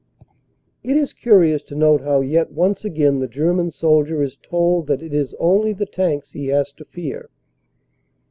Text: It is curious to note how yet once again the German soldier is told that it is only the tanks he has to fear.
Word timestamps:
It 0.83 0.97
is 0.97 1.13
curious 1.13 1.61
to 1.65 1.75
note 1.75 2.01
how 2.01 2.21
yet 2.21 2.51
once 2.53 2.83
again 2.83 3.19
the 3.19 3.27
German 3.27 3.69
soldier 3.69 4.23
is 4.23 4.35
told 4.35 4.87
that 4.87 5.03
it 5.03 5.13
is 5.13 5.35
only 5.39 5.73
the 5.73 5.85
tanks 5.85 6.31
he 6.31 6.47
has 6.47 6.73
to 6.77 6.85
fear. 6.85 7.29